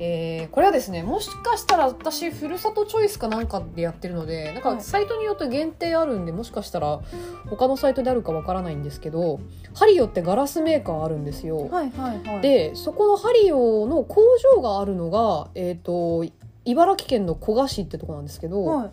[0.01, 4.81] えーこれはですねもしかしたら私ふるさとチョイスかなんかでやってるのでなんかはい。
[4.81, 7.01] サイトによって限定あるんでもしかしたら
[7.49, 9.39] 他のサイトであるかわからないんですけど
[9.73, 12.41] ハリオってガラスメーカーあるんですよ、はいはいはい。
[12.41, 14.21] でそこのハリオの工
[14.55, 16.25] 場があるのが、えー、と
[16.65, 18.91] 茨城県の古河市ってとこなんですけど、はい。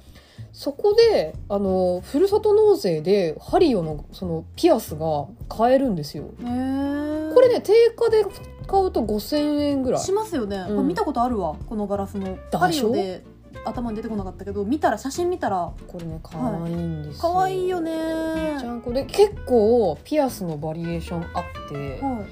[0.53, 6.25] そこであのふるさと納税でハリオのそのピアスが買えるんですよ。
[6.39, 6.43] こ
[7.41, 8.25] れね定価で
[8.67, 10.01] 買うと5000円ぐらい。
[10.01, 10.77] しますよね、うん。
[10.77, 11.57] これ見たことあるわ。
[11.69, 12.27] このガラスの。
[12.27, 12.59] でしょ？
[12.59, 13.25] ハリオで
[13.65, 17.93] 頭に出てこなかったけど見たら写真見たらこれね可愛いんですよ、可愛いよね。
[18.61, 22.27] ちゃんこで結構ピアスのバリエーションあって、はい。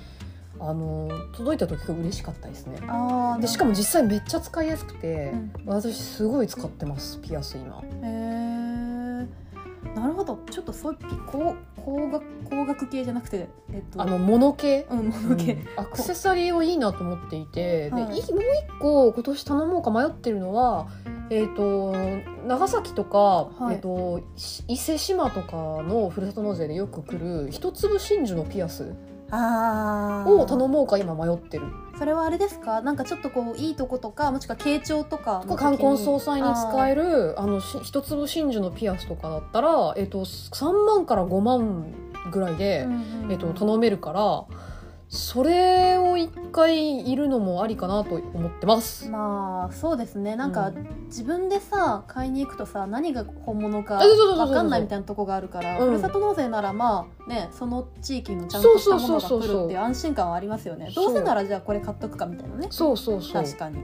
[0.61, 2.77] あの届いた時嬉しかったですね。
[3.41, 5.53] でしかも実際めっちゃ使いやすくて、うん。
[5.67, 7.83] 私すごい使ってますピアス今。
[7.83, 8.54] へえ
[10.25, 14.87] ほどちょっとそういうピ高高額高額系じゃなくてえっとあの物系？
[14.91, 15.67] うん物系、うん。
[15.77, 18.03] アクセサリーをいいなと思っていて、はい。
[18.05, 18.29] もう一
[18.81, 20.89] 個今年頼もうか迷ってるのは、
[21.31, 21.95] えー、と
[22.47, 23.75] 長崎とか、はい。
[23.77, 28.95] えー、とし伊勢志摩とかのふるさと納税でよく来る一粒真珠のピアス
[29.31, 31.67] を頼もうか今迷ってる。
[31.99, 32.81] それはあれですか？
[32.83, 41.87] なんかちょっとこういいとことかもしくは慶長とか冠婚葬祭に使えるるあのし一粒真珠のピアスとかだったら、えー、と3万から5万
[42.33, 42.87] ぐらいで、
[43.29, 44.45] えー、と頼めるから
[45.09, 49.09] それを一回いるのもありかなと思ってます。
[49.09, 50.35] まあそうですね。
[50.35, 50.75] なんか、う
[51.07, 55.87] 自分でさ買いに行くとさ何が本物か分かんないみたいなとこがあるからうん。
[55.87, 60.91] ふるさと納税ならまあねその地域のちゃんとしたものが来るっていう安心感はありますよね。
[60.95, 62.69] どうせならじゃあこれ買っとくかみたいなね。
[62.71, 63.43] そうそうそう。
[63.43, 63.79] 確かに。
[63.79, 63.83] っ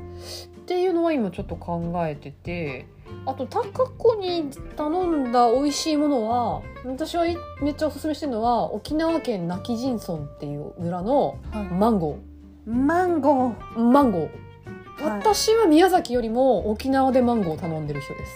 [0.67, 2.87] ていうのは今ちょっと考えてて
[3.27, 11.37] あと高子に頼んだ美味しいものは私はいめっちゃおすすめしてるのは沖縄県今帰仁村っていう村の
[11.71, 12.19] マンゴ
[12.67, 13.77] マンゴー。
[13.77, 15.19] ーマンゴー、はい。
[15.21, 18.33] 私は宮崎よりも沖縄でマンゴーを頼んでる人です。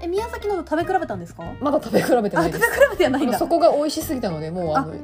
[0.00, 1.44] え宮崎のと食べ比べたんですか？
[1.60, 2.80] まだ食べ比べてあ食べないです。
[2.80, 3.38] 比べてはないんだ。
[3.38, 4.94] そこが美味しすぎたのでもうあの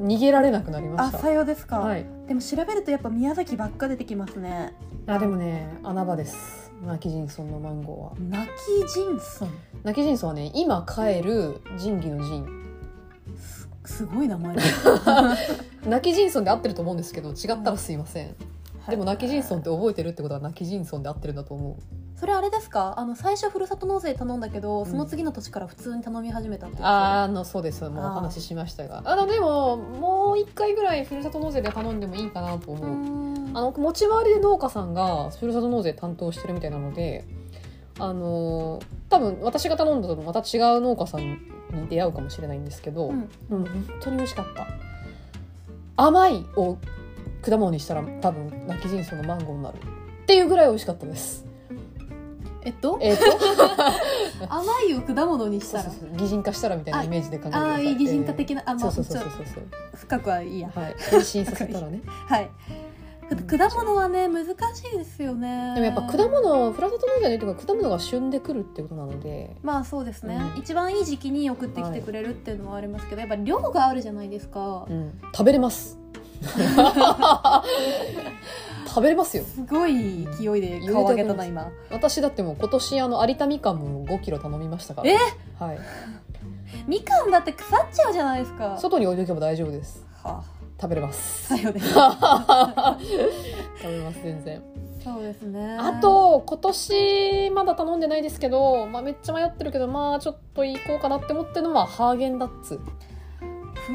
[0.00, 1.18] 逃げられなくなりました。
[1.18, 2.04] あさようですか、はい。
[2.26, 4.74] でも調べるとやっぱ宮崎ばっか出てきますね。
[5.06, 8.30] あでもね穴場です今帰仁村のマンゴーは。
[8.30, 9.22] 泣き人村
[9.84, 12.60] 泣き仁村はね今帰る仁義の仁
[13.84, 14.56] すごい名前
[15.86, 18.34] 泣き仁村で合ってると思うんですけど違ったらすいません、
[18.90, 21.76] でも泣き仁村って覚えてるってことは泣き仁村で合ってるんだと思う。
[22.18, 22.94] それあれですか？
[22.98, 37.24] あの最初ふるさと納税頼んだけど、その次の年から普通に頼み始めたってやつあーあのそうですもうお話ししましたがあのでももう一回ぐらいふるさと納税で頼んでもいいかなとう思う、んあの持ち回りで農家さんがふるさと納税担当してるみたいなので
[37.98, 41.38] あのー多分私が頼んだのとまた違う農家さんに
[41.88, 44.68] 出会うかもしれないんですけど、うんうん、本当に美味しかった
[45.96, 46.78] 甘いを
[47.42, 51.46] 果物にしたら多分泣き人村のマンゴーになるっていうぐらい美味しかったです。
[52.62, 52.98] えっと？
[53.00, 53.24] えっ、と？
[54.52, 55.84] 甘いを果物にしたら？
[55.84, 58.62] そうそうそう擬人化したらみたいなイメージで考えてああ擬人化的な？
[58.66, 59.64] あまあそうそうそうそうそう。
[59.94, 60.70] 深くはいいや。
[60.74, 62.02] はい変身させたらね。
[62.06, 62.50] はい。
[63.30, 64.50] ふ果物はね難し
[64.92, 65.72] いですよね。
[65.76, 69.56] でもやっぱ果物フラサト農園というか果物が旬でくるってことなので。
[69.62, 70.60] まあそうですね、うん。
[70.60, 75.18] 一番いい時期に送ってきてくれるっていうのはありますけど、やっぱ量があるじゃないですか、うん。
[75.32, 75.99] 食べれます
[78.86, 79.44] 食べれますよ。
[79.44, 81.70] すごい勢いで顔上げたな今。
[81.90, 85.10] 私だってもう今年あの有田みかんも5キロ頼みましたから。
[85.10, 85.16] え？
[85.58, 85.78] はい。
[86.86, 88.78] みかんだって腐っちゃうじゃないですか。
[88.78, 90.06] 外に置いとけば大丈夫です。
[90.22, 90.42] は
[90.80, 91.56] 食べれます。
[91.56, 94.62] 食べます全然。
[95.04, 95.76] そうですね。
[95.78, 102.82] あと今年まだ頼んでないですけど、まあ、めっちゃ迷ってるけどまあちょっと行こうかなって思ってるのはハーゲンダッツ、ふ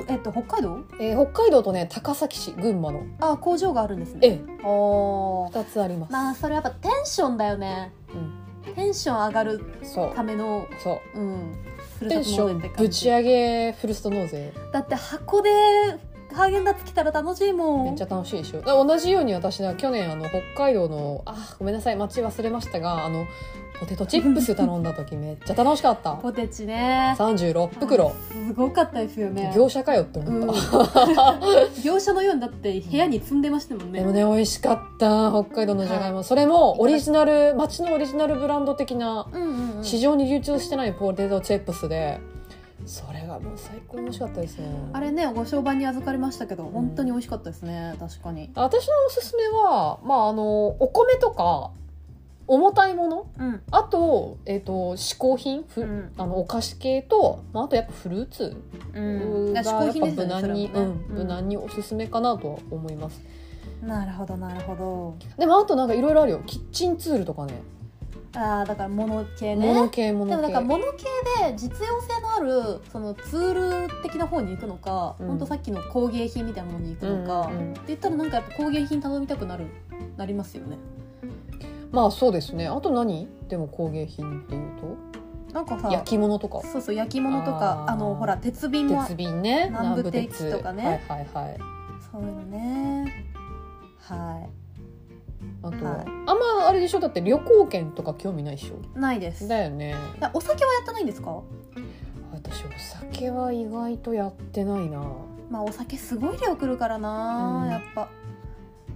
[0.07, 0.79] えっと北海道？
[0.99, 3.03] えー北海道とね高崎市群馬の。
[3.19, 5.53] あ工場があるんですえねおー。
[5.53, 7.93] 2つあります、まあそれやっぱテンションだよね。
[8.65, 9.65] うん、テンション上がる
[10.15, 11.19] ためのそう。
[11.19, 11.55] うん。
[11.99, 14.51] ふるテンションぶちげ上げフルスト納税。
[14.73, 15.49] だって箱で
[16.35, 17.85] ハーゲンダッツ来たら楽しいもん。
[17.85, 18.61] めっちゃ楽しいでしょ。
[18.61, 23.25] 同じように私は去年あの北海道のあごめんなさい町忘れましたがあの
[23.79, 26.13] ポテトチップス頼んだ時めっちゃ楽しかった。
[26.21, 27.15] ポテチね。
[27.17, 28.11] 36袋。
[28.31, 29.53] すごかったですよね。
[29.55, 31.39] 業者かよってうん思った、
[31.83, 33.99] 業者のようにだって部屋に積んでましたもんね。
[33.99, 39.83] でもね美味しかった北海道のじゃがいも、それもオリジナル町のオリジナルブランド的なうんうんうん。
[39.83, 42.19] 市場に流通してないポテトチップスで
[42.85, 44.67] それがもう最高に美味しかったですね。
[44.93, 47.95] あれねご商売に預かりましたけど本当に美味しかったですね。
[47.99, 48.51] 確かに。
[48.55, 51.71] 私のおすすめはまああのお米とか
[52.47, 53.61] 重たいものうん。
[53.71, 56.11] あと,、えー、と嗜好品ふ、うん。
[56.17, 58.55] あのお菓子系と、まあ、あとやっぱフルーツ
[58.93, 59.53] うん。
[59.53, 63.21] がやっぱ嗜好品ですよ無難に、うん無難におすすめかなとは思います。
[63.81, 65.15] なるほどなるほど。
[65.37, 66.41] でもあとなんかいろいろあるよ。
[66.45, 67.61] キッチンツールとかね
[68.35, 69.67] ああだから物系ね。
[69.73, 71.05] 物系でも物系なんか物系
[71.47, 75.27] で実用性のあるそのツール的な方に行くのか、うん。
[75.27, 77.71] ほんとさっきの工芸品みたいなものに行くのか、うんうん。
[77.71, 79.65] って言ったらなんかやっぱ工芸品頼みたくなる
[80.17, 80.77] なりますよね。
[81.91, 82.67] まあそうですね。
[82.67, 83.27] あと何？
[83.47, 84.61] でも工芸品っていう
[85.53, 86.61] なんかさと焼き物とか。
[86.61, 89.67] そうそう焼き物とかあのほら鉄瓶も鉄瓶ね。
[89.69, 91.01] 南部鉄とかね。
[91.07, 91.57] はいはいはい。
[92.11, 93.25] そういうのね。
[93.99, 94.45] は
[95.63, 96.05] あと、はい。
[96.27, 96.99] あんまあれでしょ？
[96.99, 98.75] だって旅行券とか興味ないでしょ？
[98.97, 99.47] いないです。
[99.47, 99.95] だよね。
[100.33, 101.41] お酒はやってないんですか？
[102.33, 105.03] 私お酒は意外とやってないな。
[105.49, 107.69] まあお酒すごい量くるからな、うん。
[107.69, 108.03] やっぱ。
[108.03, 108.07] っ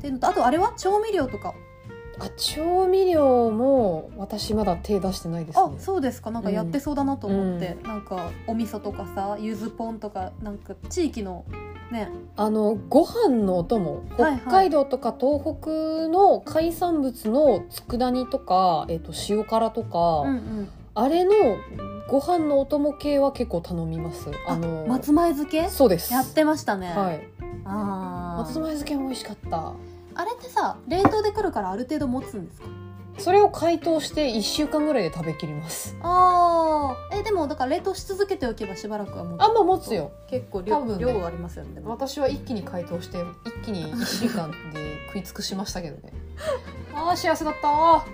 [0.01, 1.53] ていうのとあとあれは調味料とか。
[2.21, 5.63] あ調味料も私まだ手出してないですね。
[5.77, 6.31] あそうですか。
[6.31, 11.45] なんかやってそうだなと思って、うなんかお味噌とかさゆずポンとかなんか地域の
[11.91, 12.09] ね。
[12.35, 20.69] あのご飯のお供北海道とか東北の海産物の佃煮とか、えっと塩辛とか、うんうん。
[20.95, 21.31] あれの
[22.07, 24.29] ご飯のお供系は結構頼みます。
[24.47, 25.69] ああの松前漬け？
[25.69, 26.13] そうです。
[26.13, 27.27] やってましたね、はい。
[27.65, 28.43] あー。
[28.43, 29.73] 松前漬けも美味しかった。
[30.15, 32.67] あれってさ冷凍で来るからある程度持つんですか？
[33.19, 35.95] それを解凍して1週間ぐらいで食べきります。
[36.01, 40.11] ああえでもだから冷凍し続けておけばしばらくはもあんま持つよ。
[40.27, 40.97] 結構量,、ね。
[40.99, 46.13] 量ありますよね私は一気に解凍して一気に1週間で食い尽くしましたけどね。
[46.93, 48.05] あー幸せだった。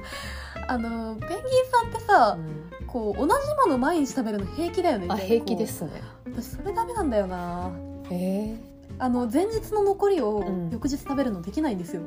[0.67, 1.39] あのペンギン
[1.71, 2.41] さんってさ、う
[2.83, 2.87] ん。
[2.87, 6.01] こう同じもの毎日食べるの平気だよねあ平気ですね。
[6.25, 7.71] 私それダメなんだよな。
[8.09, 8.57] えー、
[8.99, 10.69] あの前日の残りをうん。
[10.71, 12.01] 翌日食べるのできないんですよ、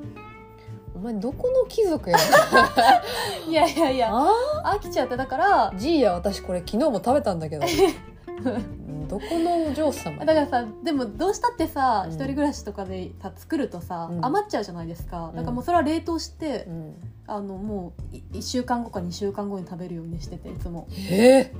[0.99, 2.17] お前どこの貴族や
[3.49, 4.11] いやいやいや。
[4.13, 7.65] あ飽きちゃってだからーじいや私これ昨日も食べたんだけど。
[7.67, 8.51] う
[8.91, 12.13] んどこのお嬢様だからさでもどうしたってさ、うん。
[12.13, 14.25] 一人暮らしとかでさ作るとさ、うん。
[14.25, 15.29] 余っちゃうじゃないですか。
[15.29, 15.37] ん。
[15.37, 16.95] だからもうそれは冷凍して、うん。
[17.29, 20.89] あのもう1週間後か2週間後に食べるようにしてていつも。
[21.11, 21.53] え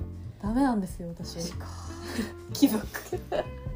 [0.43, 1.37] ダメなんですよ私。
[1.39, 1.55] ー、
[2.53, 2.85] 貴族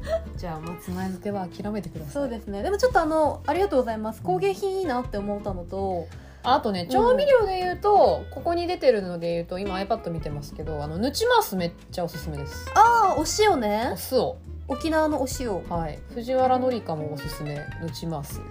[0.37, 2.13] じゃあ松前漬けは諦めてください。
[2.13, 2.63] そうですね。
[2.63, 4.21] でもちょっとあのありがとうございます。
[4.21, 6.07] 工芸品いいなって思ったのと
[6.43, 12.69] あとね調味料で言うと、ここに出てるので言うと今 iPad 見てますけどあのヌチマースめっちゃおすすめです。
[12.75, 14.37] ああお塩おね酢を
[14.67, 15.99] 沖縄のお塩はい。
[16.13, 18.41] 藤原紀香もおすすめヌチマース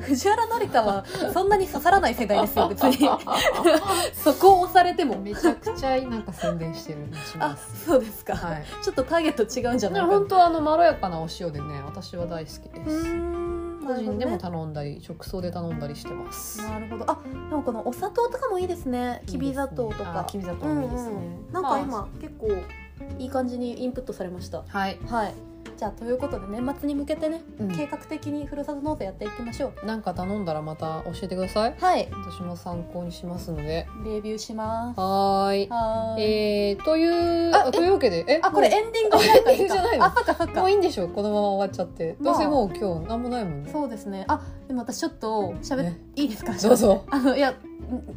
[0.00, 3.08] 藤原紀香はそんなに刺さらない世代ですよ 別に。
[4.14, 8.64] そこを押されてもめちゃくちゃなんか宣伝してるヌチマあそうですか、はい。
[8.82, 10.06] ちょっとターゲット違うんじゃないか。
[10.06, 13.46] 本当あのまろやかなお塩でね私は大好きでうす
[13.86, 16.62] 個人でも頼んだり直送で頼んだりしてます。
[16.62, 17.10] なるほど。
[17.10, 17.18] あ
[17.50, 19.22] でもこのお砂糖とかもいいですね。
[19.26, 20.20] きび砂糖とか。
[20.20, 22.48] あきび砂糖もいいですね、うんなんか今、ま結構
[23.18, 24.58] いい感じにインプットされました。
[24.58, 25.34] あはい、はい
[25.76, 27.68] じゃあということで年末に向けてね、うん。
[27.76, 29.86] 計画的にふるさと納税やっていきましょう。
[29.86, 31.74] なんか頼んだらまた教えてください。
[31.78, 32.08] はい。
[32.30, 33.86] 私も参考にしますので。
[34.04, 34.98] レビューします。
[35.00, 35.68] はーい。
[35.68, 36.22] はーい。
[36.70, 40.04] えー、というああというわけでえあこれもエンディングじゃない エンディングじゃないの？
[40.06, 40.52] あそっかそっか。
[40.52, 41.08] うもういいんでしょう？
[41.10, 42.34] このまま終わっちゃって、まあ。
[42.34, 43.70] どうせもう今日なんもないもんね。
[43.70, 44.24] そうですね。
[44.28, 46.52] あでも私ちょっとしゃべっねいいですか？
[46.54, 47.04] どうぞ。
[47.10, 47.54] あのいや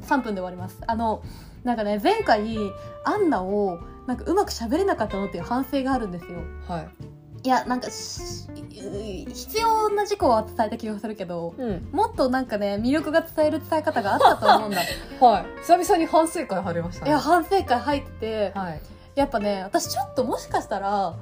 [0.08, 0.80] 3分で終わります。
[0.88, 1.22] あの
[1.64, 2.58] なんかね前回
[3.04, 6.40] アンナをなんかうまく喋れなかったのっていう反省があるんですよ。
[6.68, 6.88] はい
[7.44, 11.88] いやなんかし必要な事項は伝えた気がするけどうん。
[11.92, 14.82] もっとなんかね魅力が伝える伝え方があったと思うんだ。
[15.26, 15.46] はい。
[15.62, 17.12] 久々に反省会入りましたね。
[17.12, 18.82] いや反省会入っててはい。
[19.16, 21.16] やっぱね私ちょっともしかしたら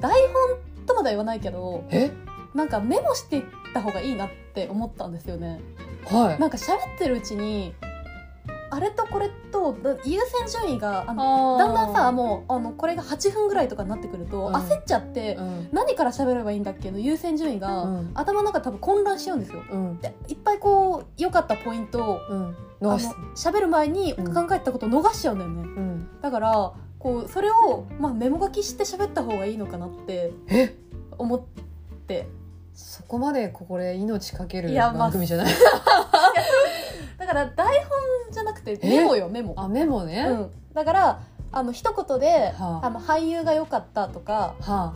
[0.00, 2.10] 台本とまでは言わないけどえ？
[2.54, 5.60] なんかメモしていった方がいいなって思ったんですよね。
[6.06, 6.38] はい。
[6.38, 7.74] なんか喋ってるうちに
[8.74, 14.54] あれとこれとだ優先順位があのだんだんさもうあのこれが8分ぐらいとかになってくると、うん。
[14.54, 15.68] 焦っちゃって、うん。
[15.72, 18.10] 何から喋ればいいんだっけの優先順位が、うん。
[18.14, 19.62] 頭の中多分混乱しちゃうんですよ。
[19.70, 19.98] うん。
[20.00, 22.20] でいっぱいこう良かったポイントを
[22.80, 23.06] 逃し
[23.36, 24.34] 喋る前にうん。
[24.34, 25.62] 考えたことを逃しちゃうんだよね。
[25.62, 26.20] うん。
[26.20, 30.74] だからこうそれを、まあ、メモ書きして喋った方がいいのかなってえ？
[31.16, 31.40] 思っ
[32.06, 32.26] て。
[32.76, 35.52] そこまでこれ命かける番組じゃない？
[37.26, 39.54] だから台本じゃなくてメモよメモ。
[39.56, 41.20] あメモね、うん、だから
[41.52, 42.86] あの一言で、はあ。
[42.86, 44.94] あの俳優が良かったとか、は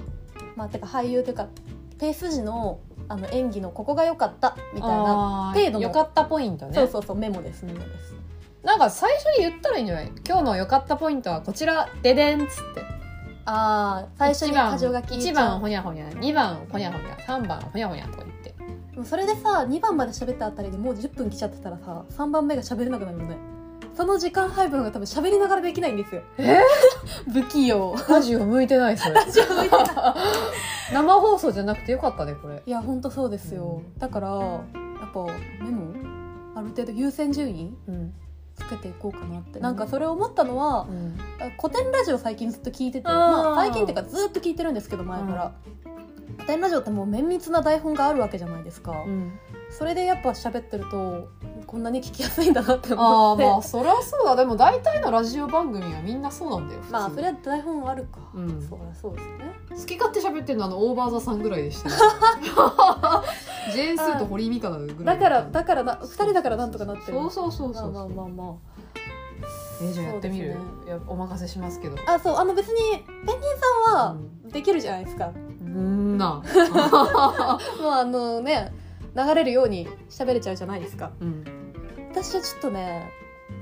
[0.57, 1.49] まあ、てか俳優というか
[1.99, 5.81] ペース時のあの演技のここが良かったみみたいな、程度の。
[5.81, 6.75] よかったポイントね。
[6.75, 8.15] そうそうそうメモですメモです。
[8.63, 10.13] なんか最初に言ったらいいんじゃない？
[10.27, 11.89] 今日の良かったポイントはこちら。
[12.03, 12.83] ででんっつって。
[13.51, 18.55] ああ最初に1番箇条書き1番ほにゃほにゃ2番ほにゃほにゃ3番ほにゃほにゃとか言って
[18.99, 23.37] でもそれでさ2番まで喋ったあたりでもう10分来ちゃってたらさ3番目が喋れなくなるよね。
[23.97, 26.23] その時間配分が多分喋りながらできないんですよ。
[26.37, 26.59] え
[27.33, 27.95] 不器用。
[28.09, 29.85] ラジオ向いてないそれラジオ向いてな
[30.91, 30.93] い。
[30.93, 32.61] 生放送じゃなくてよかったねこれ。
[32.67, 34.65] いやほんとそうですよ、うだからや
[35.07, 35.27] っぱ
[35.63, 35.95] メモ？
[36.57, 38.13] ある程度優先順位うん、
[38.57, 39.63] つけていこうかなって、うん。
[39.63, 41.17] なんかそれを思ったのはうん、
[41.63, 45.53] 古典ラジオ最近ずっと聞いててまあ、最近っていうかずっと聞いてるんですけど前から、
[46.39, 49.39] 古典ラジオってもう綿密な台本があるわけじゃないですか、うん、
[49.71, 51.29] それでやっぱ喋ってると
[51.67, 53.45] こんなに聞きやすいんだなってああ思って。
[53.45, 54.37] まあそりゃそうだ。
[54.37, 58.67] でも大体のラジオ番組はみんなそうなんだよまあそれは台本あるか、うん。
[58.67, 59.55] そうだそうですね。
[59.69, 61.97] 好き勝手喋ってるのはあのオーバーザさんぐらいでしたよ。
[63.75, 67.19] ジェーン・スーと堀井美香ぐらいだからだからな2人だからなんとかなってる。
[67.19, 68.57] そうそうそうそうまあまあまあま
[69.83, 71.97] えじゃあやってみる、そういやお任せしますけど。
[72.07, 73.37] ああそうあの別にペンギン
[73.87, 74.17] さんは
[74.51, 76.43] できるじゃないですか、うんな。
[77.81, 78.73] もうあのね
[79.17, 81.11] 流れるように喋れちゃうじゃないですか。
[81.21, 81.45] うん。
[82.11, 83.11] 私はちょっとね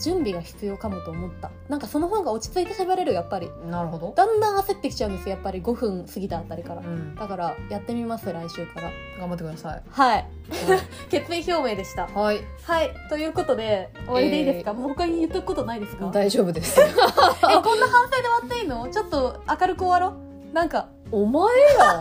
[0.01, 1.51] 準備が必要かもと思った。
[1.69, 3.49] なんかその方が落ち着いて喋れるやっぱり。
[3.71, 5.62] なるほど、だんだん焦ってきちゃうんですよやっぱり。
[5.62, 6.81] 5分過ぎたあたりから。
[6.81, 8.90] うん、だからやってみます来週から。
[9.19, 9.83] 頑張ってください。
[9.88, 10.29] はい。
[11.09, 12.09] 決意表明でした。
[12.09, 12.40] はい。
[12.64, 12.90] はい。
[13.09, 16.07] ということで終わりでいいですか、もう他に言っとくことないですか？
[16.07, 16.81] え大丈夫です。
[16.83, 18.88] こんな反省で終わっていいの？
[18.88, 20.17] ちょっと明るく終わろ
[20.50, 20.52] う？
[20.52, 21.44] なんかお前
[21.79, 22.00] や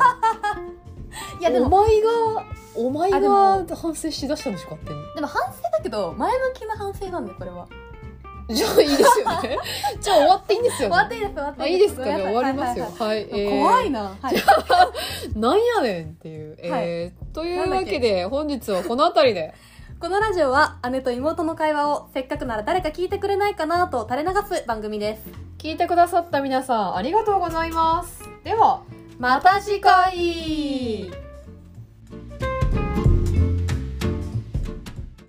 [1.39, 2.09] いやでもお前が
[2.75, 4.99] お前あでがも反省しだしたんでしょ勝手に。
[5.15, 7.67] でも反省だけど前向きな反省なんだよこれは。
[8.47, 9.57] じゃあいいですよね。
[9.99, 10.95] じゃあ終わっていいんですよね。
[10.95, 12.23] 終わっていいです終わってあいいですかね。
[12.23, 12.87] 終わりますよ。
[12.99, 13.61] はいえー。
[13.61, 14.15] 怖いな。
[14.21, 14.35] はい。
[15.35, 19.53] なんやねんっていう、えーというわけで本日はこの辺りで。
[19.99, 25.21] このラジオは姉と妹の会話をせっかくなら誰か聞いてくれないかなと垂れ流す番組です。
[25.57, 28.83] 聞いてくださった皆さんありがとうございますでは
[29.17, 31.24] また次回。